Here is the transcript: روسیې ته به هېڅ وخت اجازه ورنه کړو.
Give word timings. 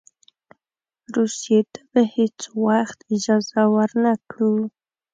روسیې 1.15 1.59
ته 1.73 1.81
به 1.91 2.01
هېڅ 2.15 2.39
وخت 2.65 2.99
اجازه 3.15 3.61
ورنه 3.75 4.13
کړو. 4.31 4.53